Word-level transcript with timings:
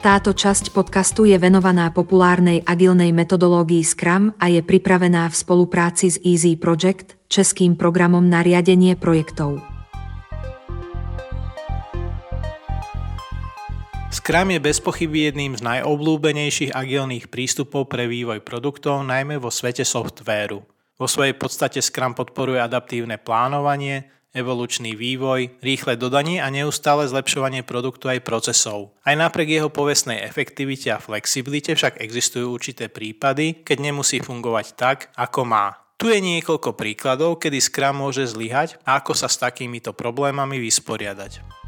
Táto 0.00 0.32
časť 0.32 0.72
podcastu 0.72 1.28
je 1.28 1.36
venovaná 1.36 1.92
populárnej 1.92 2.64
agilnej 2.64 3.12
metodológii 3.12 3.84
Scrum 3.84 4.32
a 4.40 4.48
je 4.48 4.64
pripravená 4.64 5.28
v 5.28 5.36
spolupráci 5.36 6.08
s 6.08 6.16
Easy 6.24 6.56
Project, 6.56 7.20
českým 7.28 7.76
programom 7.76 8.24
na 8.24 8.40
riadenie 8.40 8.96
projektov. 8.96 9.60
Scrum 14.08 14.48
je 14.56 14.60
bez 14.64 14.80
pochyby 14.80 15.28
jedným 15.28 15.60
z 15.60 15.68
najobľúbenejších 15.68 16.72
agilných 16.72 17.28
prístupov 17.28 17.92
pre 17.92 18.08
vývoj 18.08 18.40
produktov, 18.40 19.04
najmä 19.04 19.36
vo 19.36 19.52
svete 19.52 19.84
softvéru. 19.84 20.64
Vo 20.96 21.06
svojej 21.12 21.36
podstate 21.36 21.84
Scrum 21.84 22.16
podporuje 22.16 22.56
adaptívne 22.56 23.20
plánovanie, 23.20 24.08
evolučný 24.30 24.94
vývoj, 24.94 25.58
rýchle 25.58 25.98
dodanie 25.98 26.38
a 26.38 26.48
neustále 26.48 27.06
zlepšovanie 27.10 27.66
produktu 27.66 28.10
aj 28.10 28.22
procesov. 28.22 28.94
Aj 29.02 29.18
napriek 29.18 29.58
jeho 29.58 29.70
povestnej 29.70 30.22
efektivite 30.22 30.94
a 30.94 31.02
flexibilite 31.02 31.74
však 31.74 31.98
existujú 31.98 32.54
určité 32.54 32.86
prípady, 32.86 33.66
keď 33.66 33.90
nemusí 33.90 34.22
fungovať 34.22 34.66
tak, 34.78 34.98
ako 35.18 35.42
má. 35.42 35.74
Tu 36.00 36.08
je 36.08 36.20
niekoľko 36.22 36.80
príkladov, 36.80 37.42
kedy 37.42 37.60
Scrum 37.60 38.00
môže 38.00 38.24
zlyhať 38.24 38.80
a 38.88 39.04
ako 39.04 39.12
sa 39.12 39.28
s 39.28 39.36
takýmito 39.36 39.92
problémami 39.92 40.56
vysporiadať. 40.56 41.60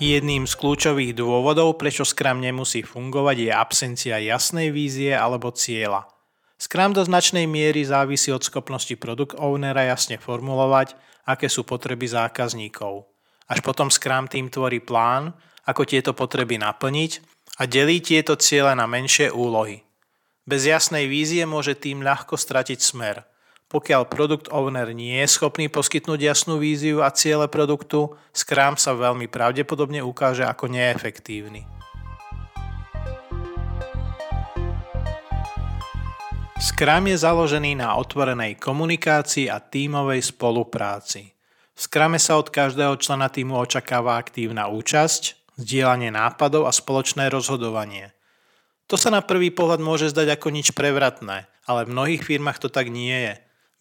Jedným 0.00 0.48
z 0.48 0.54
kľúčových 0.56 1.12
dôvodov, 1.16 1.76
prečo 1.76 2.04
Scrum 2.04 2.40
nemusí 2.40 2.80
fungovať, 2.80 3.36
je 3.44 3.50
absencia 3.52 4.16
jasnej 4.20 4.72
vízie 4.72 5.12
alebo 5.12 5.52
cieľa. 5.52 6.13
Scrum 6.64 6.96
do 6.96 7.04
značnej 7.04 7.44
miery 7.44 7.84
závisí 7.84 8.32
od 8.32 8.40
schopnosti 8.40 8.96
produkt 8.96 9.36
ownera 9.36 9.84
jasne 9.84 10.16
formulovať, 10.16 10.96
aké 11.28 11.52
sú 11.52 11.60
potreby 11.60 12.08
zákazníkov. 12.08 13.04
Až 13.52 13.60
potom 13.60 13.92
Scrum 13.92 14.24
tým 14.32 14.48
tvorí 14.48 14.80
plán, 14.80 15.36
ako 15.68 15.84
tieto 15.84 16.16
potreby 16.16 16.56
naplniť 16.56 17.20
a 17.60 17.68
delí 17.68 18.00
tieto 18.00 18.32
ciele 18.40 18.72
na 18.72 18.88
menšie 18.88 19.28
úlohy. 19.28 19.84
Bez 20.48 20.64
jasnej 20.64 21.04
vízie 21.04 21.44
môže 21.44 21.76
tým 21.76 22.00
ľahko 22.00 22.40
stratiť 22.40 22.80
smer. 22.80 23.28
Pokiaľ 23.68 24.08
produkt 24.08 24.48
owner 24.48 24.88
nie 24.96 25.20
je 25.20 25.28
schopný 25.36 25.68
poskytnúť 25.68 26.32
jasnú 26.32 26.56
víziu 26.56 27.04
a 27.04 27.12
ciele 27.12 27.44
produktu, 27.44 28.16
Scrum 28.32 28.80
sa 28.80 28.96
veľmi 28.96 29.28
pravdepodobne 29.28 30.00
ukáže 30.00 30.48
ako 30.48 30.72
neefektívny. 30.72 31.73
Scrum 36.64 37.12
je 37.12 37.20
založený 37.20 37.76
na 37.76 37.92
otvorenej 38.00 38.56
komunikácii 38.56 39.52
a 39.52 39.60
tímovej 39.60 40.32
spolupráci. 40.32 41.28
V 41.76 41.78
Scrume 41.84 42.16
sa 42.16 42.40
od 42.40 42.48
každého 42.48 42.96
člena 42.96 43.28
týmu 43.28 43.52
očakáva 43.52 44.16
aktívna 44.16 44.72
účasť, 44.72 45.52
zdieľanie 45.60 46.08
nápadov 46.16 46.64
a 46.64 46.72
spoločné 46.72 47.28
rozhodovanie. 47.28 48.16
To 48.88 48.96
sa 48.96 49.12
na 49.12 49.20
prvý 49.20 49.52
pohľad 49.52 49.84
môže 49.84 50.08
zdať 50.08 50.40
ako 50.40 50.48
nič 50.56 50.72
prevratné, 50.72 51.52
ale 51.68 51.84
v 51.84 51.92
mnohých 51.92 52.24
firmách 52.24 52.56
to 52.56 52.72
tak 52.72 52.88
nie 52.88 53.12
je. 53.12 53.34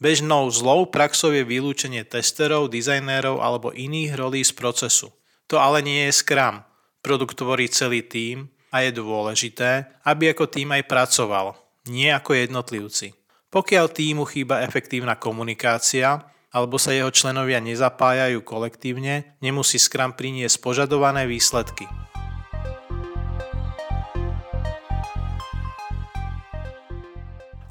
Bežnou 0.04 0.52
zlou 0.52 0.84
praxou 0.84 1.31
je 1.31 1.48
vylúčenie 1.48 2.04
testerov, 2.04 2.67
dizajnérov 2.67 3.39
alebo 3.39 3.72
iných 3.72 4.11
rolí 4.20 4.44
z 4.44 4.52
procesu. 4.59 5.08
To 5.48 5.56
ale 5.56 5.80
nie 5.80 6.11
je 6.11 6.20
Scrum. 6.20 6.67
Produkt 7.00 7.39
tvorí 7.39 7.72
celý 7.72 8.04
tím 8.04 8.52
a 8.76 8.84
je 8.84 8.92
dôležité, 8.92 10.04
aby 10.04 10.36
ako 10.36 10.52
tým 10.52 10.76
aj 10.76 10.84
pracoval, 10.84 11.62
nie 11.92 12.08
ako 12.08 12.39
jednotlivci. 12.39 13.12
Pokiaľ 13.52 13.86
týmu 13.92 14.23
chýba 14.23 14.64
efektívna 14.64 15.20
komunikácia 15.20 16.23
alebo 16.54 16.80
sa 16.80 16.95
jeho 16.95 17.11
členovia 17.11 17.60
nezapájajú 17.60 18.39
kolektívne, 18.45 19.36
nemusí 19.44 19.82
Scrum 19.82 20.16
priniesť 20.16 20.64
požadované 20.64 21.27
výsledky. 21.27 21.89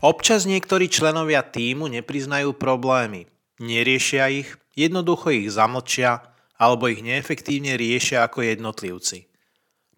Občas 0.03 0.51
niektorí 0.51 0.91
členovia 0.91 1.47
týmu 1.47 1.87
nepriznajú 1.87 2.59
problémy, 2.59 3.31
neriešia 3.63 4.35
ich, 4.35 4.51
jednoducho 4.75 5.31
ich 5.31 5.47
zamlčia 5.55 6.27
alebo 6.59 6.91
ich 6.91 7.07
neefektívne 7.07 7.79
riešia 7.79 8.27
ako 8.27 8.43
jednotlivci. 8.43 9.32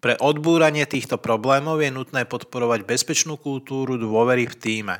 Pre 0.05 0.21
odbúranie 0.21 0.85
týchto 0.85 1.17
problémov 1.17 1.81
je 1.81 1.89
nutné 1.89 2.29
podporovať 2.29 2.85
bezpečnú 2.85 3.41
kultúru 3.41 3.97
dôvery 3.97 4.45
v 4.45 4.53
týme. 4.53 4.95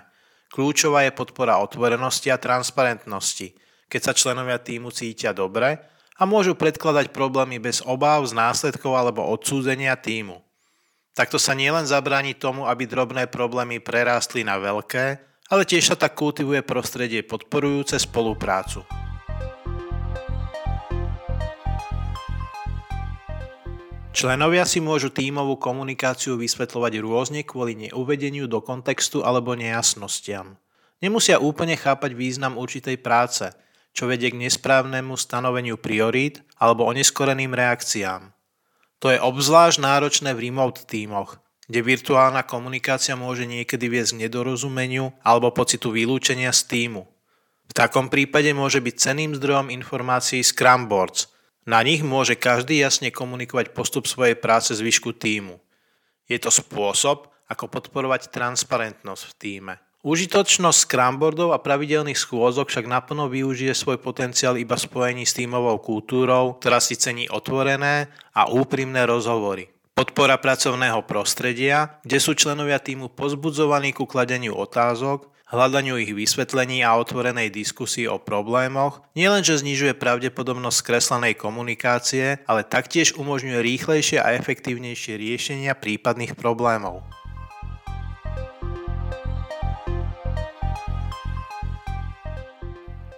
Kľúčová 0.50 1.06
je 1.06 1.14
podpora 1.14 1.62
otvorenosti 1.62 2.34
a 2.34 2.42
transparentnosti, 2.42 3.54
keď 3.86 4.02
sa 4.02 4.18
členovia 4.18 4.58
týmu 4.58 4.90
cítia 4.90 5.30
dobre 5.30 5.78
a 6.18 6.26
môžu 6.26 6.58
predkladať 6.58 7.14
problémy 7.14 7.62
bez 7.62 7.86
obáv 7.86 8.26
z 8.26 8.34
následkov 8.34 8.98
alebo 8.98 9.30
odsúdenia 9.30 9.94
týmu. 9.94 10.42
Takto 11.14 11.38
sa 11.38 11.54
nielen 11.54 11.86
zabráni 11.86 12.34
tomu, 12.34 12.66
aby 12.66 12.90
drobné 12.90 13.30
problémy 13.30 13.78
prerástli 13.86 14.42
na 14.42 14.58
veľké, 14.58 15.22
ale 15.54 15.70
tiež 15.70 15.94
sa 15.94 15.96
tak 16.02 16.18
kultivuje 16.18 16.66
prostredie 16.66 17.22
podporujúce 17.22 18.02
spoluprácu. 18.02 19.05
Členovia 24.16 24.64
si 24.64 24.80
môžu 24.80 25.12
tímovú 25.12 25.60
komunikáciu 25.60 26.40
vysvetľovať 26.40 27.04
rôzne 27.04 27.44
kvôli 27.44 27.76
neuvedeniu 27.76 28.48
do 28.48 28.64
kontextu 28.64 29.28
alebo 29.28 29.60
nejasnostiam. 29.60 30.56
Nemusia 31.04 31.36
úplne 31.44 31.76
chápať 31.76 32.16
význam 32.16 32.56
určitej 32.56 32.96
práce, 33.04 33.52
čo 33.92 34.08
vedie 34.08 34.32
k 34.32 34.40
nesprávnemu 34.40 35.20
stanoveniu 35.20 35.76
priorít 35.76 36.48
alebo 36.56 36.88
oneskoreným 36.88 37.52
reakciám. 37.52 38.32
To 39.04 39.12
je 39.12 39.20
obzvlášť 39.20 39.84
náročné 39.84 40.32
v 40.32 40.48
remote 40.48 40.88
tímoch, 40.88 41.44
kde 41.68 41.84
virtuálna 41.84 42.48
komunikácia 42.48 43.20
môže 43.20 43.44
niekedy 43.44 43.92
viesť 43.92 44.16
k 44.16 44.32
nedorozumeniu 44.32 45.12
alebo 45.28 45.52
pocitu 45.52 45.92
vylúčenia 45.92 46.56
z 46.56 46.64
týmu. 46.72 47.04
V 47.68 47.74
takom 47.76 48.08
prípade 48.08 48.56
môže 48.56 48.80
byť 48.80 48.96
ceným 48.96 49.36
zdrojom 49.36 49.68
informácií 49.76 50.40
Scrum 50.40 50.88
Boards– 50.88 51.28
na 51.66 51.82
nich 51.82 52.06
môže 52.06 52.38
každý 52.38 52.78
jasne 52.78 53.10
komunikovať 53.10 53.74
postup 53.74 54.06
svojej 54.06 54.38
práce 54.38 54.72
zvyšku 54.72 55.18
týmu. 55.18 55.58
Je 56.30 56.38
to 56.38 56.54
spôsob, 56.54 57.30
ako 57.46 57.70
podporovať 57.70 58.34
transparentnosť 58.34 59.24
v 59.26 59.34
týme. 59.38 59.74
Užitočnosť 60.06 60.86
scrumboardov 60.86 61.50
a 61.50 61.62
pravidelných 61.62 62.18
schôzok 62.18 62.70
však 62.70 62.86
naplno 62.86 63.26
využije 63.26 63.74
svoj 63.74 63.98
potenciál 63.98 64.54
iba 64.62 64.78
spojení 64.78 65.26
s 65.26 65.34
tímovou 65.34 65.82
kultúrou, 65.82 66.62
ktorá 66.62 66.78
si 66.78 66.94
cení 66.94 67.26
otvorené 67.26 68.14
a 68.38 68.46
úprimné 68.46 69.10
rozhovory. 69.10 69.66
Podpora 69.98 70.38
pracovného 70.38 71.02
prostredia, 71.10 71.98
kde 72.06 72.22
sú 72.22 72.38
členovia 72.38 72.78
týmu 72.78 73.18
pozbudzovaní 73.18 73.98
ku 73.98 74.06
kladeniu 74.06 74.54
otázok, 74.54 75.26
hľadaniu 75.50 76.02
ich 76.02 76.14
vysvetlení 76.14 76.82
a 76.82 76.98
otvorenej 76.98 77.54
diskusii 77.54 78.10
o 78.10 78.18
problémoch 78.18 79.06
nielenže 79.14 79.62
znižuje 79.62 79.94
pravdepodobnosť 79.98 80.78
skreslenej 80.82 81.38
komunikácie, 81.38 82.42
ale 82.50 82.66
taktiež 82.66 83.14
umožňuje 83.14 83.60
rýchlejšie 83.62 84.18
a 84.18 84.34
efektívnejšie 84.34 85.14
riešenia 85.22 85.78
prípadných 85.78 86.34
problémov. 86.34 87.06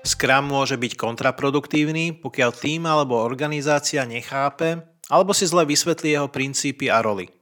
Scrum 0.07 0.47
môže 0.47 0.79
byť 0.79 0.95
kontraproduktívny, 0.95 2.15
pokiaľ 2.15 2.51
tým 2.55 2.87
alebo 2.87 3.19
organizácia 3.19 4.07
nechápe 4.07 4.79
alebo 5.07 5.31
si 5.31 5.47
zle 5.47 5.63
vysvetlí 5.63 6.15
jeho 6.15 6.27
princípy 6.31 6.91
a 6.91 6.99
roly. 6.99 7.36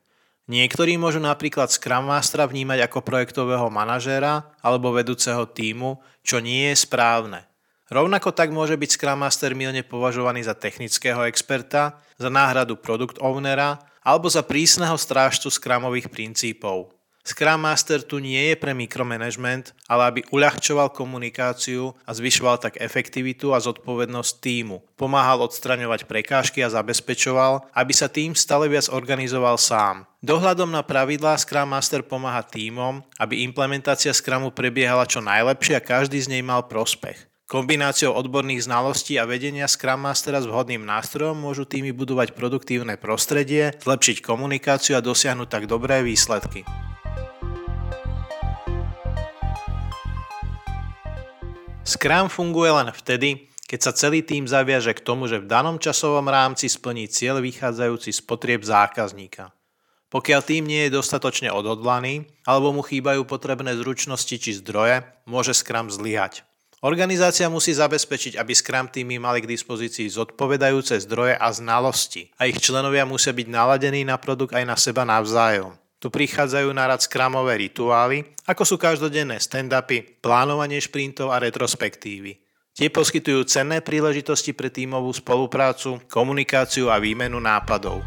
Niektorí 0.46 0.94
môžu 1.02 1.18
napríklad 1.18 1.74
Scrum 1.74 2.06
Mastera 2.10 2.46
vnímať 2.46 2.86
ako 2.86 3.02
projektového 3.02 3.66
manažéra 3.74 4.46
alebo 4.62 4.94
vedúceho 4.94 5.46
týmu, 5.50 5.98
čo 6.22 6.38
nie 6.38 6.70
je 6.70 6.86
správne. 6.86 7.50
Rovnako 7.86 8.34
tak 8.34 8.50
môže 8.50 8.74
byť 8.74 8.90
Scrum 8.98 9.22
Master 9.22 9.54
milne 9.54 9.86
považovaný 9.86 10.42
za 10.42 10.58
technického 10.58 11.26
experta, 11.30 12.02
za 12.18 12.34
náhradu 12.34 12.82
produkt 12.82 13.22
ownera 13.22 13.78
alebo 14.02 14.26
za 14.26 14.42
prísneho 14.42 14.98
strážcu 14.98 15.54
Scrumových 15.54 16.10
princípov. 16.10 16.95
Scrum 17.26 17.58
Master 17.58 18.06
tu 18.06 18.22
nie 18.22 18.54
je 18.54 18.56
pre 18.56 18.78
mikromanagement, 18.78 19.74
ale 19.90 20.14
aby 20.14 20.22
uľahčoval 20.30 20.94
komunikáciu 20.94 21.98
a 22.06 22.14
zvyšoval 22.14 22.62
tak 22.62 22.78
efektivitu 22.78 23.50
a 23.50 23.58
zodpovednosť 23.58 24.32
týmu. 24.46 24.86
Pomáhal 24.94 25.42
odstraňovať 25.42 26.06
prekážky 26.06 26.62
a 26.62 26.70
zabezpečoval, 26.70 27.66
aby 27.74 27.94
sa 27.98 28.14
tým 28.14 28.38
stále 28.38 28.70
viac 28.70 28.94
organizoval 28.94 29.58
sám. 29.58 30.06
Dohľadom 30.22 30.70
na 30.70 30.86
pravidlá 30.86 31.42
Scrum 31.42 31.66
Master 31.66 32.06
pomáha 32.06 32.46
týmom, 32.46 33.02
aby 33.18 33.42
implementácia 33.42 34.14
Scrumu 34.14 34.54
prebiehala 34.54 35.10
čo 35.10 35.18
najlepšie 35.18 35.82
a 35.82 35.82
každý 35.82 36.22
z 36.22 36.30
nej 36.30 36.46
mal 36.46 36.70
prospech. 36.70 37.26
Kombináciou 37.50 38.14
odborných 38.14 38.70
znalostí 38.70 39.18
a 39.18 39.26
vedenia 39.26 39.66
Scrum 39.66 40.02
Mastera 40.02 40.42
s 40.42 40.50
vhodným 40.50 40.86
nástrojom 40.86 41.38
môžu 41.38 41.66
týmy 41.66 41.90
budovať 41.90 42.38
produktívne 42.38 43.02
prostredie, 43.02 43.74
zlepšiť 43.82 44.22
komunikáciu 44.22 44.98
a 44.98 45.06
dosiahnuť 45.06 45.50
tak 45.50 45.66
dobré 45.66 46.06
výsledky. 46.06 46.66
Scrum 51.86 52.34
funguje 52.34 52.74
len 52.74 52.90
vtedy, 52.90 53.46
keď 53.70 53.80
sa 53.86 53.94
celý 53.94 54.26
tým 54.26 54.50
zaviaže 54.50 54.98
k 54.98 55.06
tomu, 55.06 55.30
že 55.30 55.38
v 55.38 55.46
danom 55.46 55.78
časovom 55.78 56.26
rámci 56.26 56.66
splní 56.66 57.06
cieľ 57.06 57.46
vychádzajúci 57.46 58.10
z 58.10 58.22
potrieb 58.26 58.66
zákazníka. 58.66 59.54
Pokiaľ 60.10 60.42
tým 60.42 60.66
nie 60.66 60.90
je 60.90 60.98
dostatočne 60.98 61.54
odhodlaný 61.54 62.26
alebo 62.42 62.74
mu 62.74 62.82
chýbajú 62.82 63.30
potrebné 63.30 63.78
zručnosti 63.78 64.34
či 64.34 64.58
zdroje, 64.58 65.06
môže 65.30 65.54
Scrum 65.54 65.94
zlyhať. 65.94 66.42
Organizácia 66.82 67.46
musí 67.54 67.70
zabezpečiť, 67.78 68.34
aby 68.34 68.58
Scrum 68.58 68.90
týmy 68.90 69.22
mali 69.22 69.46
k 69.46 69.50
dispozícii 69.54 70.10
zodpovedajúce 70.10 70.98
zdroje 71.06 71.38
a 71.38 71.54
znalosti 71.54 72.34
a 72.42 72.50
ich 72.50 72.58
členovia 72.58 73.06
musia 73.06 73.30
byť 73.30 73.46
naladení 73.46 74.02
na 74.02 74.18
produkt 74.18 74.58
aj 74.58 74.66
na 74.66 74.74
seba 74.74 75.06
navzájom. 75.06 75.78
Tu 76.06 76.14
prichádzajú 76.14 76.70
na 76.70 76.86
rad 76.86 77.02
skramové 77.02 77.58
rituály, 77.58 78.30
ako 78.46 78.62
sú 78.62 78.76
každodenné 78.78 79.42
stand-upy, 79.42 80.22
plánovanie 80.22 80.78
šprintov 80.78 81.34
a 81.34 81.42
retrospektívy. 81.42 82.38
Tie 82.78 82.94
poskytujú 82.94 83.42
cenné 83.50 83.82
príležitosti 83.82 84.54
pre 84.54 84.70
tímovú 84.70 85.10
spoluprácu, 85.10 85.98
komunikáciu 86.06 86.94
a 86.94 87.02
výmenu 87.02 87.42
nápadov. 87.42 88.06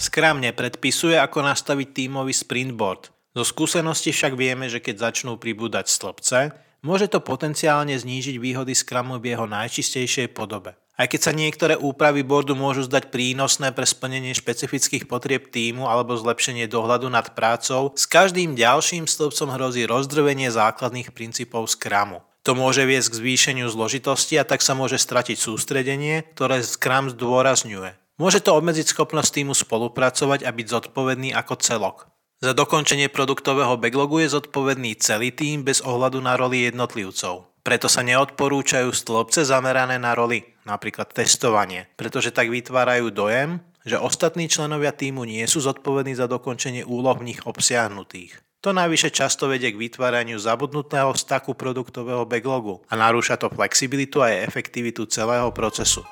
Scrum 0.00 0.40
nepredpisuje, 0.40 1.20
ako 1.20 1.44
nastaviť 1.44 1.92
tímový 1.92 2.32
sprintboard. 2.32 3.12
Zo 3.36 3.44
skúsenosti 3.44 4.16
však 4.16 4.32
vieme, 4.32 4.72
že 4.72 4.80
keď 4.80 5.12
začnú 5.12 5.36
pribúdať 5.36 5.92
stĺpce, 5.92 6.56
môže 6.80 7.12
to 7.12 7.20
potenciálne 7.20 7.92
znížiť 7.92 8.40
výhody 8.40 8.72
Scrumu 8.72 9.20
v 9.20 9.36
jeho 9.36 9.44
najčistejšej 9.44 10.32
podobe. 10.32 10.72
Aj 10.92 11.08
keď 11.08 11.20
sa 11.24 11.32
niektoré 11.32 11.74
úpravy 11.80 12.20
boardu 12.20 12.52
môžu 12.52 12.84
zdať 12.84 13.08
prínosné 13.08 13.72
pre 13.72 13.88
splnenie 13.88 14.36
špecifických 14.36 15.08
potrieb 15.08 15.48
týmu 15.48 15.88
alebo 15.88 16.12
zlepšenie 16.12 16.68
dohľadu 16.68 17.08
nad 17.08 17.32
prácou, 17.32 17.96
s 17.96 18.04
každým 18.04 18.52
ďalším 18.52 19.08
stĺpcom 19.08 19.56
hrozí 19.56 19.88
rozdrvenie 19.88 20.52
základných 20.52 21.16
princípov 21.16 21.72
Scrumu. 21.72 22.20
To 22.42 22.52
môže 22.58 22.82
viesť 22.84 23.08
k 23.08 23.18
zvýšeniu 23.22 23.70
zložitosti 23.70 24.36
a 24.36 24.44
tak 24.44 24.60
sa 24.60 24.74
môže 24.74 24.98
stratiť 24.98 25.38
sústredenie, 25.38 26.26
ktoré 26.34 26.60
Scrum 26.60 27.08
zdôrazňuje. 27.14 27.96
Môže 28.20 28.44
to 28.44 28.52
obmedziť 28.58 28.92
schopnosť 28.92 29.30
týmu 29.40 29.54
spolupracovať 29.56 30.44
a 30.44 30.50
byť 30.52 30.66
zodpovedný 30.68 31.32
ako 31.32 31.54
celok. 31.62 31.96
Za 32.42 32.58
dokončenie 32.58 33.06
produktového 33.06 33.78
backlogu 33.78 34.26
je 34.26 34.34
zodpovedný 34.34 34.98
celý 34.98 35.30
tým 35.30 35.62
bez 35.62 35.78
ohľadu 35.86 36.18
na 36.18 36.34
roli 36.34 36.66
jednotlivcov. 36.66 37.51
Preto 37.62 37.86
sa 37.86 38.02
neodporúčajú 38.02 38.90
stĺpce 38.90 39.46
zamerané 39.46 39.94
na 39.94 40.18
roli, 40.18 40.42
napríklad 40.66 41.14
testovanie, 41.14 41.86
pretože 41.94 42.34
tak 42.34 42.50
vytvárajú 42.50 43.14
dojem, 43.14 43.62
že 43.86 44.02
ostatní 44.02 44.50
členovia 44.50 44.90
týmu 44.90 45.22
nie 45.22 45.46
sú 45.46 45.62
zodpovední 45.62 46.18
za 46.18 46.26
dokončenie 46.26 46.82
úloh 46.82 47.14
v 47.18 47.34
nich 47.34 47.40
obsiahnutých. 47.46 48.42
To 48.62 48.70
najvyššie 48.70 49.10
často 49.10 49.50
vedie 49.50 49.74
k 49.74 49.78
vytváraniu 49.78 50.38
zabudnutého 50.38 51.10
staku 51.18 51.54
produktového 51.54 52.22
backlogu 52.26 52.82
a 52.86 52.94
narúša 52.94 53.34
to 53.34 53.50
flexibilitu 53.50 54.22
a 54.22 54.30
efektivitu 54.30 55.06
celého 55.10 55.50
procesu. 55.50 56.06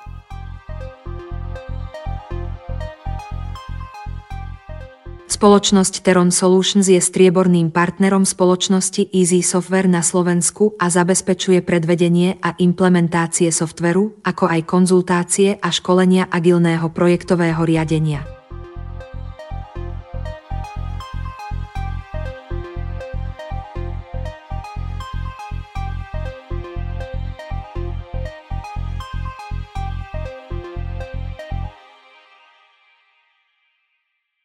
Spoločnosť 5.31 6.03
Teron 6.03 6.27
Solutions 6.27 6.83
je 6.91 6.99
strieborným 6.99 7.71
partnerom 7.71 8.27
spoločnosti 8.27 9.15
Easy 9.15 9.39
Software 9.39 9.87
na 9.87 10.03
Slovensku 10.03 10.75
a 10.75 10.91
zabezpečuje 10.91 11.63
predvedenie 11.63 12.35
a 12.43 12.51
implementácie 12.59 13.47
softveru, 13.47 14.19
ako 14.27 14.51
aj 14.51 14.67
konzultácie 14.67 15.55
a 15.55 15.71
školenia 15.71 16.27
agilného 16.27 16.91
projektového 16.91 17.63
riadenia. 17.63 18.40